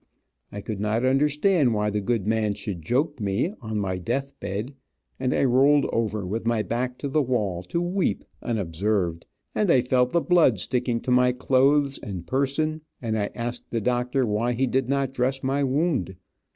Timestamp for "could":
0.61-0.79